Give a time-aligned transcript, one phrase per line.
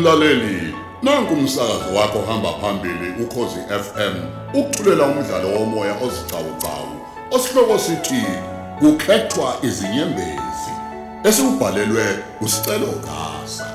[0.00, 4.14] Mlaleli, nanku umsakazo wakho hamba phambili ukhozi FM.
[4.54, 7.00] Ukuthulela umdlalo womoya ozicawucawu.
[7.30, 8.24] Osihloko sithi
[8.78, 10.72] kukhethwa izinyembezi.
[11.24, 13.66] Esibhalelwe usicelo gasa.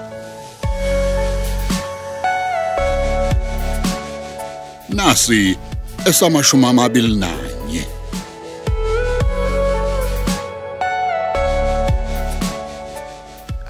[4.89, 5.57] Nasi
[6.05, 7.44] esamashumi amabili nanye.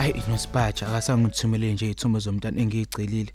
[0.06, 3.32] Hayi inospatsha akasangithumele nje izithombe zomntana engiyigcelile.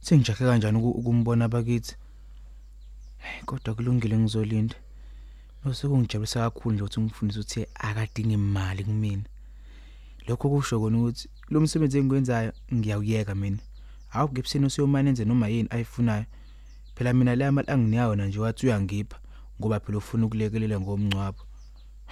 [0.00, 1.94] Sengijahe kanjani uku- ukumbona abakithi.
[3.18, 4.76] Hey kodwa kulungile ngizolinda.
[5.64, 9.22] Nosekungijabulisa kakhulu nje ukuthi umfundisi uthe akadingi imali kumina.
[10.28, 13.58] Lokho kusho kona ukuthi lo msebenzi engikwenzayo ngiyawuyeka mina.
[14.08, 16.24] Hawu ngibuseni usiyomane enze noma yini ayifunayo.
[16.94, 19.18] Phela mina la mali anginiyayo na nje wathi uyangipha
[19.60, 21.42] ngoba phela ufuna ukulekelela ngomncwabo.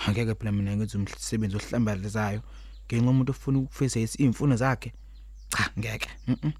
[0.07, 2.43] Angeke phela mina ngenze umsebenzi ohlambalizayo
[2.87, 4.93] ngenxa umuntu ofuna ukufeza izimfuno zakhe.
[5.49, 6.11] Cha ngeke.
[6.27, 6.53] Mhm.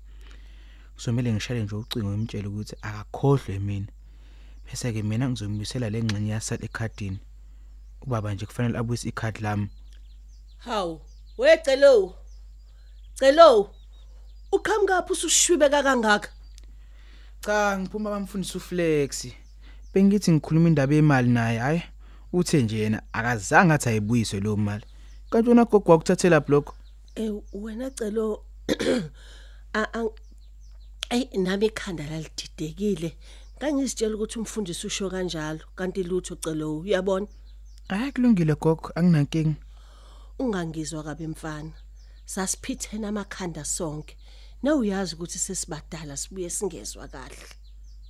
[0.95, 3.87] Kusomele ngishale nje ucingo ngimtshele ukuthi akakhohlwe mina.
[4.65, 7.19] Bese ke mina ngizombisela lengxenye yasala ekhadini.
[8.03, 9.69] Ubaba nje kufanele abuyise ikhadi lami.
[10.59, 11.01] Hawu,
[11.39, 12.15] wecelo.
[13.15, 13.71] Celo.
[14.53, 16.31] Uqhamuka phi usushwibeka kangaka?
[17.41, 19.27] Cha ngiphuma bamfundisa uFlex.
[19.95, 21.83] Bengithi ngikhuluma indaba yemali naye hayi
[22.33, 24.85] uthe nje yena akazange athi ayibuyise lo mali.
[25.37, 26.71] Kanti wena gogo wakuthathela blog.
[27.15, 28.45] Eh wena celo
[29.75, 30.05] a a
[31.11, 33.17] ay nami ikhanda lalididekile.
[33.59, 37.27] Ngangizitshela ukuthi umfundisi usho kanjalo kanti lutho celo uyabona
[37.89, 39.57] Hayi kulungile gogo anginankingi.
[40.39, 41.73] ungangizwa kabe mfana.
[42.25, 44.17] Sasiphithena amakhanda sonke.
[44.63, 47.37] Na uyazi ukuthi sesibadala sibuye singezwa kahle.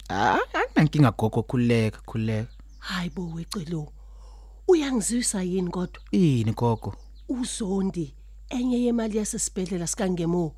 [0.09, 2.53] Ah anginankinga gogo khuleka khuleka.
[2.79, 3.93] Hayibo wecelo.
[4.69, 6.03] Uyangizwisa yini kodwa?
[6.13, 6.95] Ini gogo?
[7.29, 8.15] Uzondi
[8.51, 10.55] enye yemali yasesibhedlela sikangemo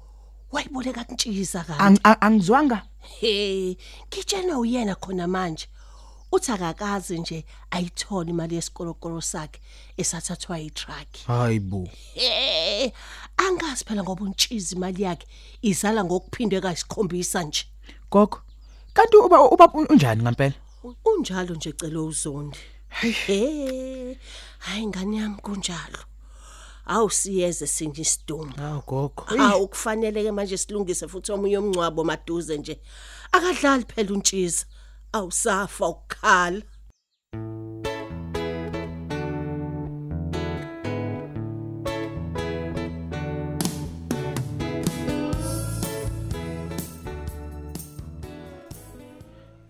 [0.52, 2.82] wayiboleka kuntshiza kanti Ang- ang- Angizwanga?
[3.20, 3.76] he
[4.10, 5.66] kitshena uyena khona manje
[6.32, 9.60] uthi akakazi nje ayithola imali yesikolokolo sakhe
[9.96, 11.88] esathathwa yitruck Hayibo.
[12.14, 12.92] he
[13.36, 15.26] angazi phela ngoba untshiza imali yakhe
[15.62, 17.64] izala ngokuphindwe kayisikhombisa nje
[18.10, 18.40] Gogo.
[18.94, 20.54] Kanti uba uba unjani ngempela?
[21.04, 24.18] unjalo nje celo uzondi he
[24.58, 25.98] hayi ngani yami kunjalo
[26.88, 29.22] awusiyeze sinje isidumo Hawu gogo.
[29.36, 32.80] hawu kufanele ke manje silungise futhi omunye umncwabo maduze nje
[33.32, 34.66] akadlali phela untshiza
[35.12, 36.62] awusafa ukukhala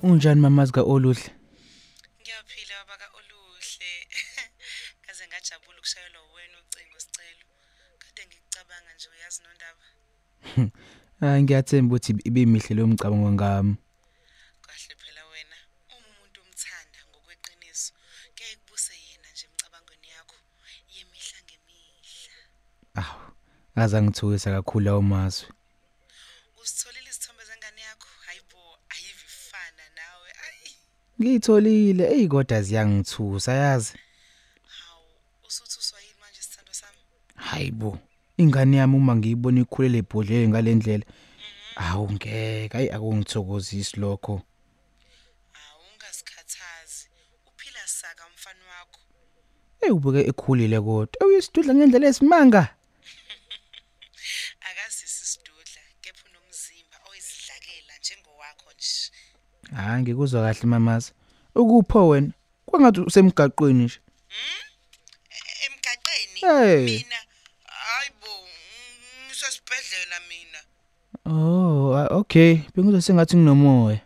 [0.02, 1.30] Unjani mamazi kaOluhle?
[2.20, 3.90] Ngiyaphila baba oluhle.
[5.06, 7.44] Kaze ngajabula ukushayelwa wena ucingo sicelo.
[7.98, 9.84] Kade ngikucabanga nje uyazi nondaba.
[11.20, 13.74] Hayi ngiyathemba ukuthi ibimihle lo mcabango ngami.
[14.64, 15.56] Kahle phela wena
[15.88, 17.92] uma umuntu umthanda ngokweqiniso.
[18.36, 20.36] Kuyaye kubuse yena nje emcabangweni yakho
[20.94, 22.36] yemihla ngemihla.
[23.00, 23.22] Awu.
[23.74, 25.48] Ngaze ngithuka kakhulu lawo mazwi.
[26.62, 28.08] Usitholile isithombe zengane yakho?
[28.26, 28.62] Hayibo,
[28.94, 30.30] ayivifana nawe.
[30.46, 30.70] Ayi,
[31.20, 33.94] Ngiyitholile, ey kodwa ziyangithusa yazi.
[34.66, 35.06] hawu,
[35.46, 36.98] usuthi uswayini manje sithando sami?
[37.48, 37.98] Hayibo.
[38.36, 41.04] Ingane yami uma ngiyibona ikhulele ebhodlele ngalendlela.
[41.76, 44.34] Awu ngeke, ayi akungithokozisi lokho.
[45.58, 47.04] Hawu, ungasikhathazi.
[47.48, 49.00] Uphila saka umfana wakho.
[49.80, 51.26] Ey ubuke ekhulile kodwa.
[51.26, 52.62] Uyisidudla ngendlela esimanga.
[54.68, 59.10] akazisi sidudla kepha unomzimba oyisidlakela njengowakho nje
[59.76, 61.12] Hayi ngikuzwa kahle mamazi.
[61.54, 62.32] Ukupho wena?
[62.66, 63.98] Kwangathi usemgaqweni nje.
[65.36, 66.84] E- emgaqeni Hey.
[66.84, 67.27] mina hayibo
[69.68, 70.58] ngisesibhedlela mina
[71.24, 72.60] Oh, okay.
[72.74, 74.00] Bengizwe sengathi nginomoya.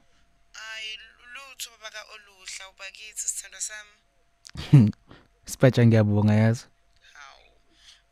[0.53, 0.99] hayi
[1.35, 4.91] lutho baba kaoluhla ubakithi sithando sami
[5.45, 6.65] Sipatsha ngiyabonga yazi.
[7.13, 7.43] hawu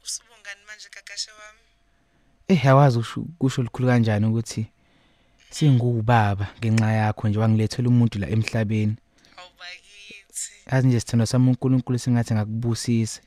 [0.05, 1.61] usubungani manje gagashe wami
[2.49, 4.67] Eh yawazi usho kusho likhulu kanjani ukuthi
[5.51, 8.97] singubaba ngenxa yakho nje wangilethela umuntu la emhlabeni.
[9.37, 13.21] awubakithi Yazi nje sithando sami uNkulunkulu singathi ngakubusisa.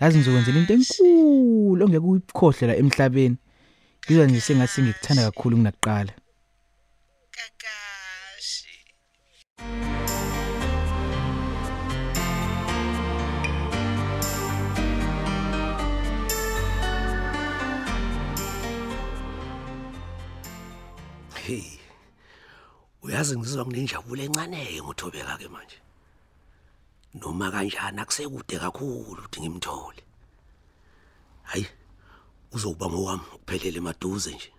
[0.00, 3.36] Yazi ngizokwenzela into enkulu ongeke uyikhohle la emhlabeni.
[4.06, 6.12] Ngizwa nje sengathi ngikuthanda kakhulu kunakuqala.
[7.36, 8.74] kakashi
[21.34, 21.66] Hey.
[23.02, 25.78] Uyazi ngizizwa nginenjabulo encane ngothobeka ke manje.
[27.14, 30.02] Noma kanjani akusekude kakhulu ukuthi ngimthole.
[31.50, 31.66] Hayi.
[32.52, 34.52] Uzokuba ngowami kuphelele maduze nje.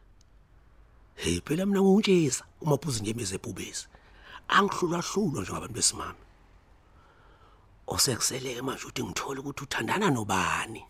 [1.15, 3.87] hey phela mina nguntshisa umaphuzi ngemeze ebhubesi
[4.55, 6.23] angihlulwa hlulwa njengabantu besimame.
[7.87, 10.81] Osekuseleke manje uthi ngithole ukuthi uthandana nobani?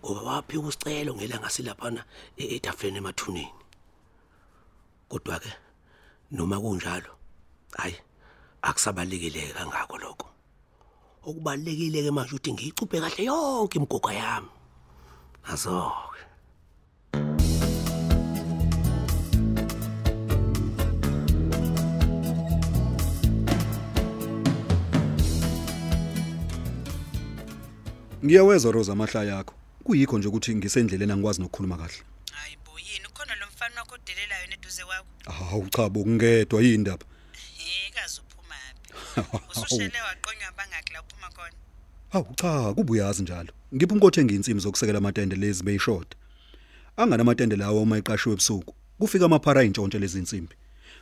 [0.00, 2.02] Ngoba waphika usicelo ngelanga silaphana
[2.36, 3.62] etafuleni emathuneni.
[5.08, 5.52] Kodwa ke
[6.32, 7.12] noma kunjalo
[7.78, 7.96] hayi
[8.62, 10.28] akusabalekile kangako lokho.
[11.26, 14.59] Okubalekile ke manje uthi ngiyicuphe kahle yonke imigogo yami.
[15.44, 16.20] Azoke
[28.24, 29.54] Ngiyawezwa Rosa amahlaya yakho.
[29.84, 32.02] Kuyikho nje ukuthi ngisendleleni angikwazi nokukhuluma kahle.
[32.32, 35.06] hayi bo yini ukhona lo mfana wakho odelelayo neduze kwakho
[35.50, 37.04] Hawu cha bo ngedwa yini indaba?
[37.58, 38.56] he kaze uphuma
[39.14, 41.56] phi usushele waqonywa bangaki la uphuma khona
[42.10, 43.52] Hawu cha kubuyazi njalo.
[43.74, 46.14] Ngipha umkothe ngiyinsimbi zokusekela amatende lezi beyishort.
[46.96, 48.74] Angana amatende lawo uma iqashiwe ebusuku.
[48.98, 50.54] Kufika amaphara intshontshe lezi insimbi.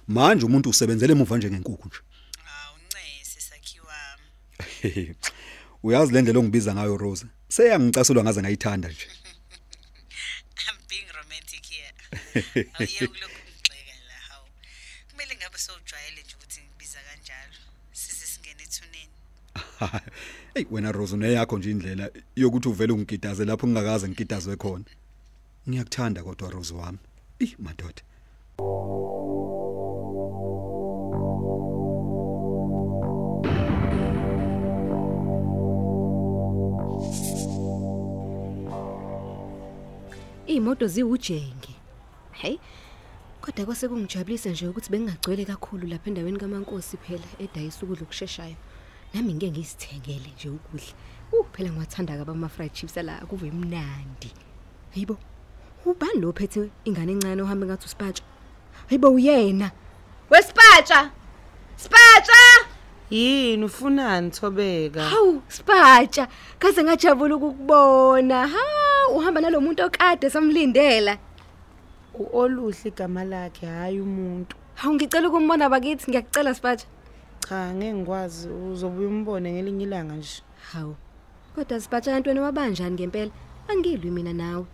[0.08, 2.00] Manje umuntu usebenzele emuva nje ngenkukhu nje.
[2.44, 3.96] hawu ncese sakhiwa
[5.84, 7.26] Uyazi le ndlela ongibiza ngayo Rosa.
[7.48, 9.06] Seyangicasulwa ngaze ngayithanda nje.
[10.66, 11.92] I'm being romantic here
[12.74, 14.46] awuye kulokhu ngigxeka la hawu
[15.10, 17.58] kumele ngabe sowujwayele nje ukuthi ngibiza kanjalo
[17.92, 19.14] size singene ethuneni
[20.54, 24.84] Hey wena Rosa uneyakho nje indlela yokuthi uvele ungigidaze lapho ngingakaze ngigidazwe khona.
[25.68, 26.98] Ngiyakuthanda kodwa Rosa wami.
[27.38, 28.02] Ih madoda.
[40.46, 41.74] Imoto ziwujenge.
[42.32, 42.56] Hey.
[43.40, 48.56] Kodwa kwase kungijabulisa nje ukuthi bengagcwele kakhulu lapha endaweni kaMankosi phela edayisa ukudla okusheshayo.
[49.14, 50.92] Nami ngeke ngisithengele nje ukudla.
[51.32, 54.32] Uh phela ngiwathanda kabi ama fried chips ala kuve mnandi.
[54.94, 55.16] Hayibo.
[55.86, 58.22] Ubani lo phethe ingane encane ohamba ngathi usipatsha?
[58.88, 59.70] Hayibo uyena.
[60.30, 61.10] Wesipatsha!
[61.76, 62.68] Sipatsha!
[63.10, 65.02] Yini ufunani Thobeka?
[65.02, 66.28] Hawu, sipatsha.
[66.58, 68.46] Kaze ngajabula ukukubona.
[68.46, 68.58] Ha,
[69.14, 71.18] uhamba nalomuntu okade samlindela.
[72.14, 74.56] Uoluhle igama lakhe hayi umuntu.
[74.74, 76.86] Hawu ngicela ukumbona bakithi, ngiyakucela sipatsha.
[77.48, 80.42] Cha ngeke ngikwazi uzobuya umbone ngelinye ilanga nje.
[80.72, 80.96] Hawu.
[81.54, 83.30] Kodwa sipatsha kantweni wabanjani ngempela?
[83.68, 84.66] Angilwi mina nawe.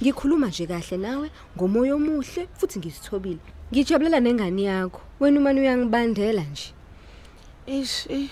[0.00, 3.38] Ngikhuluma nje kahle nawe ngomoya omuhle futhi ngisithobile.
[3.70, 5.00] Ngijabulela nengane yakho.
[5.20, 6.72] Wena umani uyangibandela nje.
[7.66, 8.30] Ish eh.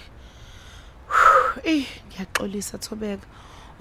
[1.65, 3.27] Eh ngiyaxolisa Thobeka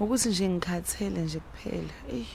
[0.00, 1.94] ukuthi nje ngikhathele nje kuphela.
[2.12, 2.28] Eh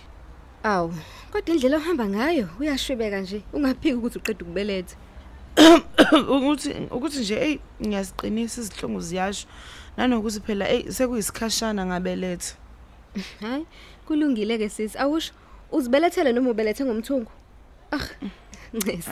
[0.63, 0.93] Awu,
[1.31, 3.41] kodwa indlela ohamba ngayo uyashwebeka nje.
[3.53, 4.95] Ungaphiki ukuthi uqeda ukubeletha.
[6.29, 9.47] Ukuthi ukuthi nje hey ngiyasiqinisa izihlungu ziyasho
[9.97, 12.55] nanokuthi phela hey sekuyisikhashana ngabeletha.
[13.41, 13.65] Hayi,
[14.07, 14.97] kulungile ke sisi.
[14.97, 15.33] Awusho
[15.71, 17.31] uzibelethele noma ubelethe ngomthungu?
[17.91, 18.07] Ah,
[18.73, 19.11] Ncese.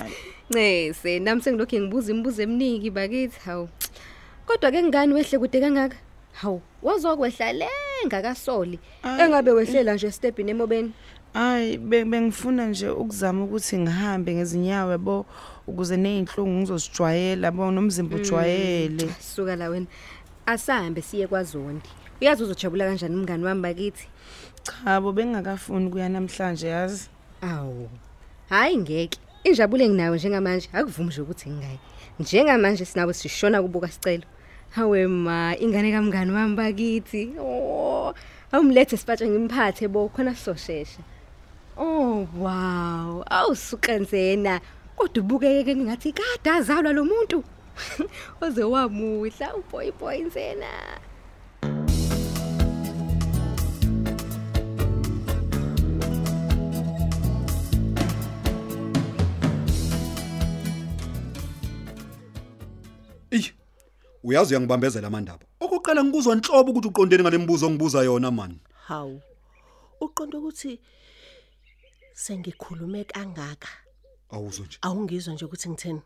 [0.50, 3.40] Ncese, nami sengilokhu ngibuza imibuzo eminingi bakithi.
[3.46, 3.70] Hawu.
[4.46, 5.98] Kodwa ke ngani wehle kude kangaka?
[6.34, 7.68] Hawu, wazokwehla le
[8.08, 8.80] ngakasoli.
[9.20, 10.92] Engabe wehlela nje stepini emobeni.
[11.34, 15.26] Hayi be- bengifuna nje ukuzama ukuthi ngihambe ngezinyawo yabo
[15.68, 19.10] ukuze nezinhlungu ngizosijwayela bo nomzimba ujwayele.
[19.20, 19.88] Suka la wena.
[20.46, 21.90] Asahambe siye kwaZondi.
[22.22, 24.08] Uyazi uzojabula kanjani umngani wami bakithi?
[24.64, 27.10] Cha bo bengakafuni kuya namhlanje yazi.
[27.42, 27.90] Awu.
[28.50, 29.20] Hayi ngeke.
[29.44, 31.80] Injabulo enginayo njengamanje akuvumi nje ukuthi ngingayi.
[32.20, 34.24] Njengamanje sinawe sishona kubuka sicelo.
[34.70, 37.34] Hawe ma, ingane kamngani wami bakithi.
[37.40, 38.14] Oh,
[38.52, 41.02] awumlethe sipatshe ngimphathe bo khona sizoshesha.
[41.78, 44.62] Oh wow, awusukanzena.
[44.96, 47.44] Kodwa ubukeke ngathi kade azalwa lo muntu.
[48.42, 50.70] Oze wamuhla uboy boy insena.
[63.32, 63.52] Ey,
[64.24, 65.46] uyazi uyangibambezela amandaba.
[65.60, 68.60] Okuqala ngikuzwa inhlobo ukuthi uqondene ngalembuzo ongibuza yona man.
[68.88, 69.22] Hawu.
[70.02, 70.80] Uqonda ukuthi
[72.14, 73.83] sengikhulume kangaka.
[74.34, 74.78] Awuzwe nje.
[74.82, 76.02] Awungizwa nje ukuthi ngitheni?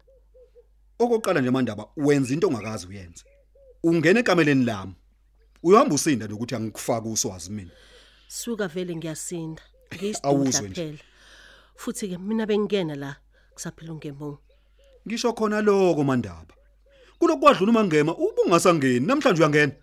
[0.99, 3.23] Okokuqala nje amandaba wenza into ongakazi uyenze.
[3.83, 4.95] Ungena ekameleni lami.
[5.63, 7.71] Uyahamba usinda nokuthi angikufaka uswazi mina.
[8.27, 9.61] Suka vele ngiyasinda.
[9.91, 10.13] Nje.
[10.73, 10.97] phela.
[11.75, 13.15] Futhi ke mina bengingena la
[13.53, 14.39] kusaphela ungemo.
[15.07, 16.53] Ngisho khona lokho mandaba.
[17.19, 19.73] Kulokwadlula uma ngema ubungasangeni namhlanje uyangena.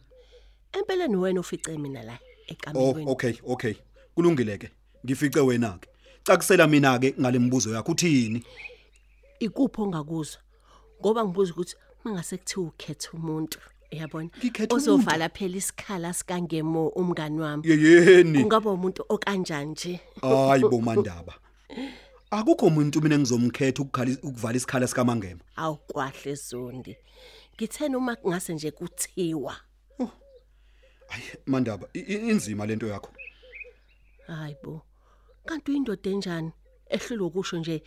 [0.72, 3.10] Empeleni wena ofice mina la Oh ekamelweni.
[3.10, 3.74] okay okay.
[4.14, 4.70] Kulungile ke.
[5.04, 5.88] Ngifice wena ke.
[6.24, 8.42] Cakusela mina ke ngalembuzo yakho uthini?
[9.40, 10.40] Ikuphi ongakuzwa?
[11.00, 13.58] Ngoba ngibuza ukuthi mangase kuthiwa ukhetha umuntu,
[13.92, 14.30] uyabona?
[14.38, 17.68] Ngikhetha Ozovala phela isikhala sikangemo umngani wami.
[17.68, 18.40] Yeyeni.
[18.40, 20.00] Kungaba umuntu okanjani nje?
[20.22, 21.34] Hayi bo mandaba.
[22.30, 26.96] akukho umuntu mina engizomkhetha ukukhala ukuvala isikhala sikamangema awukwahle zondi
[27.54, 29.56] ngithena uma kungase nje kuthiwa
[31.08, 33.10] hayi mandaba i- i- inzima lento yakho
[34.26, 34.82] hayibo
[35.46, 36.52] kanti uyindoda enjani?
[36.90, 37.82] Ehlulwe ukusho nje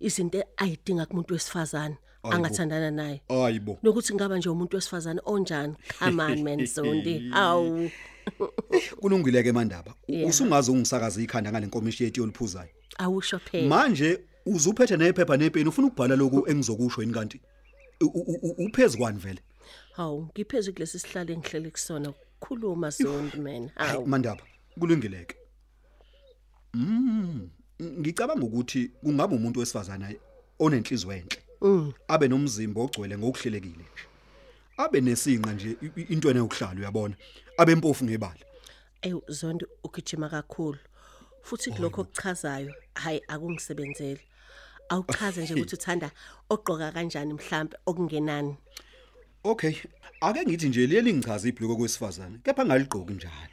[0.00, 2.36] izinto ayidinga kumuntu wesifazane Hayibo.
[2.36, 3.22] angathandana naye.
[3.28, 5.74] Hayibo nokuthi ngaba nje umuntu wesifazane onjani?
[5.98, 7.30] Come on man zondi.
[7.34, 7.90] Awu.
[9.00, 10.28] Kulungile ke mandaba Yeah.
[10.30, 12.68] usungaze ungisakaza ikhanda ngale nkomishi yeti oliphuzayo
[12.98, 13.68] awusho phela.
[13.68, 17.40] Manje uzuphethe nephepha nepeni ufuna ukubhala lokhu engizokusho yini kanti?
[18.00, 19.40] U- u- u- uphezukwani vele?
[19.92, 22.12] Hawu ngiphezulu kulesi sihlalo engihlele kusona.
[22.40, 23.70] Khuluma zondi man.
[23.74, 24.42] Hayi hawu mandaba
[24.78, 25.36] kulungileke.
[26.74, 27.48] Mm
[27.82, 30.14] ngicabanga ukuthi kungaba umuntu wesifazana
[30.58, 31.92] onenhliziyo enhle Mm.
[32.08, 34.04] abe nomzimba ogcwele ngokuhlelekile nje
[34.76, 37.14] abe nesinqa nje i- i- into enokuhlala uyabona
[37.58, 38.44] abe impofu ngebala
[39.02, 40.78] Ey zondi ugijima kakhulu.
[41.42, 44.20] Futhi kulokho okuchazayo, hayi akungisebenzeli.
[44.88, 46.10] Awuchaze nje ukuthi uthanda
[46.50, 48.56] ogqoka kanjani mhlambe okungenani.
[49.44, 49.74] okay
[50.20, 53.51] ake ngithi nje leli ngichaza ibhloko kwesifazane kepha ngaligqoki njalo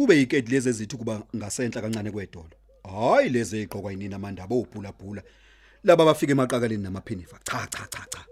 [0.00, 2.50] kube iketi lezi ezithi kuba ngasenhla kancane kwedolo?
[2.84, 5.22] Hayi lezi eziqhokwa yinina amandaba obhula bhula
[5.84, 8.24] laba bafika emaqakaleni namaphinifa cha cha cha cha.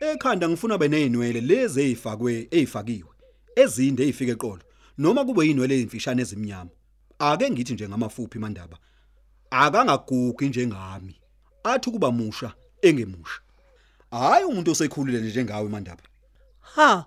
[0.00, 3.12] Ekhanda ngifuna beneyinwele lezi ezifakwe ezifakiwe
[3.56, 4.62] ezinde ezifike eqolo.
[4.98, 6.70] Noma kube yinwele ezimfishane ezimnyama.
[7.18, 8.78] Ake ngithi nje ngamafuphi mandaba.
[9.50, 11.14] Akangagugi njengami.
[11.64, 13.40] Athi kuba musha engemusha.
[14.10, 16.02] Hayi umuntu osekhulile nje njengawe mandaba.
[16.60, 17.06] Ha,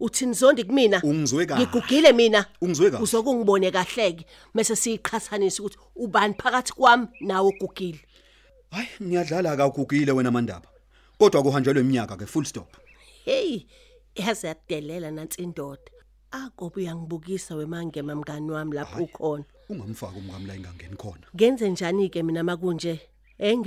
[0.00, 1.00] uthini zondi kumina?
[1.04, 2.46] ungizwe kahle Ngigugile mina.
[2.60, 3.02] Ungizwe kahle.
[3.04, 8.00] Uzokungibone kahleke mase siyiqhathanisa ukuthi ubani phakathi kwami nawe ogugile.
[8.70, 10.68] hayi ngiyadlala akugugile wena mandaba
[11.18, 12.68] kodwa kuhanjelwe iminyaka ke full stop
[13.24, 13.66] Hey,
[14.14, 15.80] yaze yadelela nansi indoda.
[16.30, 19.44] Akobe uyangibukisa wemangema mngani wami lapho ukhona.
[19.68, 23.00] ungamfaka umngami la ingangeni khona Ngenze njani ke mina makunje?
[23.38, 23.58] Eh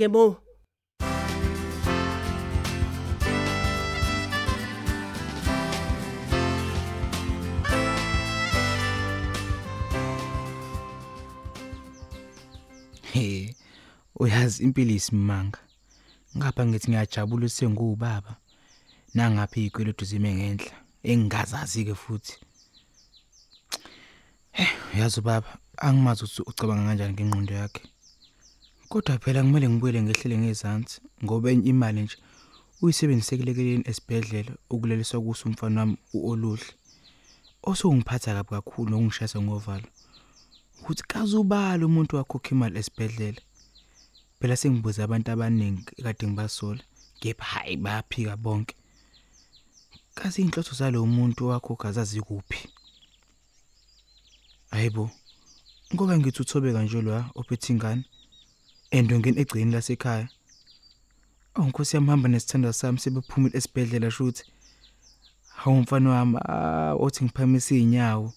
[14.18, 15.58] uyazi impilo isimanga.
[16.36, 18.36] Ngapha ngithi ngiyajabula sengubaba.
[19.14, 22.34] Nangaphi ikweletu zime ngenhla, engingazazi ke futhi.
[24.52, 27.82] Eh, uyazi baba, angimazi ukuthi ucabanga kanjani ngengqondo yakhe.
[28.88, 32.16] Kodwa phela kumele ngibuyele ngehlele ngezansi ngoba enye imali nje
[32.82, 36.72] uyisebenzisekelekeni esibhedlela ukuleliswa kuso umfana wami uoluhle.
[37.62, 39.88] Osongiphatha kabi kakhulu nokungishayisa ngovalo.
[40.80, 43.40] ukuthi kazubala umuntu wakhokha imali esibhedlela
[44.40, 46.82] phela sengibuza abantu abaningi kade ngibasola
[47.20, 48.74] kepha hayi bayaphika bonke.
[50.14, 52.68] Kazi inhloso zalo muntu wakhokha zazi kuphi
[54.70, 55.10] hayibo
[55.94, 58.04] ngoba ngithi uthobeka nje lo ophethe ingane
[58.90, 60.28] endongeni egcini lasekhaya.
[61.54, 64.44] Awunkosi yamhamba nesithanda sami sebephumile esibhedlela shuthi.
[65.48, 66.38] Hawu mfana wami
[67.04, 68.32] othi ngiphamise inyawo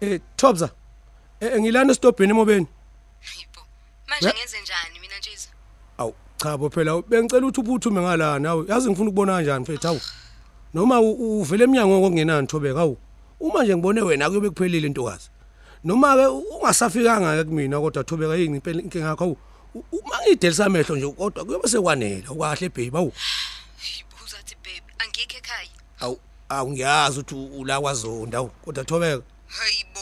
[0.00, 0.70] Eh Thobza.
[1.40, 2.66] Eh ngilana estobheni emobeni.
[3.20, 3.60] Hayibo.
[4.08, 5.30] Manje ngenze njani mina nje?
[5.98, 8.64] Aw cha bo phela bengicela ukuthi uphuthume ngala nawe.
[8.68, 10.00] Yazi ngifuna ukubona kanjani mfethu awu.
[10.74, 12.98] Noma uvele eminyango ngokungenani Thobeka awu.
[13.40, 15.30] Uma nje ngibone wena kuyobe kuphelile intokazi.
[15.84, 19.36] Noma ke ungasafikanga ke kumina kodwa Thobeka yini impela inkinga yakho awu.
[19.92, 23.12] Uma ngidelisa amehlo nje kodwa kuyobe sekwanela ukahle baby awu.
[26.48, 29.22] Awungiyazi ukuthi u- ula kwazonda awu kodwa Thobeka.
[29.46, 30.00] Hayibo.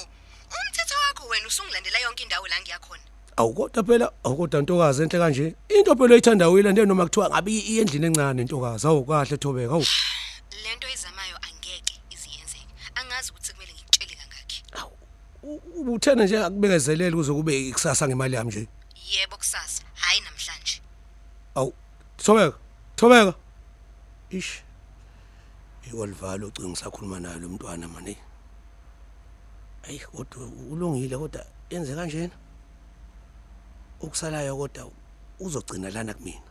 [0.55, 3.03] Umthetho wakho wena usungilandela yonke indawo la ngiyakhona.
[3.37, 5.55] Awu kodwa phela awukodwa ntokazi enhle kanje.
[5.69, 9.85] Into phela oyithanda uyilande noma kuthiwa ngabe iye endlini encane ntokazi awu kahle Thobeka awu.
[10.65, 12.67] Lento ezamayo angeke iziyenzeke.
[12.95, 14.65] Angazi ukuthi kumele ngikutshele kangaki.
[15.81, 18.69] ubuthena nje akubekezeleli kuze kube ikusasa ngemali yami nje
[19.13, 20.81] Yebo kusasa, hayi namhlanje.
[21.55, 21.75] awu
[22.17, 22.57] thobeka
[22.97, 23.35] thobeka
[24.31, 24.63] ish
[25.95, 28.17] iwalivalo ucinga ngisakhuluma naye lo mntwana manje
[29.87, 32.37] ayi kodwa ulungile kodwa yenze kanjena?
[34.03, 34.91] Okusalayo kodwa
[35.41, 36.51] uzogcina lana kumina.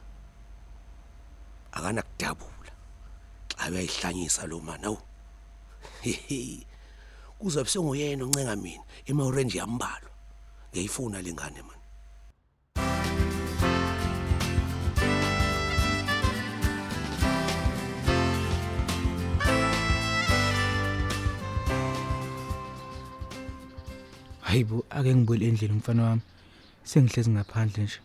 [1.72, 2.72] Akana kudabula
[3.58, 4.98] xa uyayihlanyisa lo mani awu
[6.02, 6.66] Hehe.
[7.40, 8.84] kuzobe senguyena oncenga mina.
[9.06, 10.12] Ema-orange yambalwa.
[10.72, 11.62] Ngiyayifuna le ngane
[24.54, 26.22] mani hayibo ake ngibuyele endlini mfana wami.
[26.84, 28.00] Sengihlezi ngaphandle nje.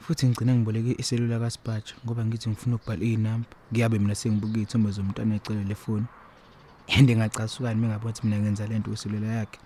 [0.00, 5.34] Futhi ngicina ngiboleke iselula kaSpacha ngoba ngithi ngifuna ukubhala izinamba ngiyabe mina sengibuka izithombe zomntana
[5.34, 6.06] ecele lefoni
[6.88, 9.58] and ngacasukani mengabona ukuthi mina ngenza lento kwiselula yakhe.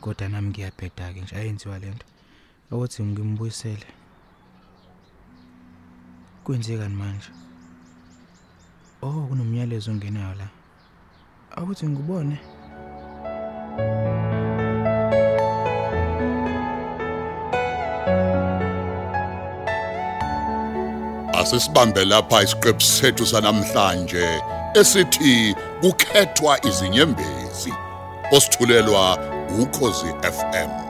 [0.00, 2.06] Kodwa nami ngiyabheda ke nje ayenziwa lento
[2.70, 3.86] ukuthi ngimbuyisele.
[6.44, 7.30] Kwenzekani manje?
[9.02, 10.48] Oh kunomyalezo ongenayo la.
[11.56, 12.38] Awuthi ngibone.
[21.46, 24.26] Asisibambe lapha isiqephu sethu sanamhlanje
[24.74, 27.72] esithi kukhethwa izinyembezi.
[28.32, 29.18] Osithulelwa
[29.62, 30.85] ukhozi FM.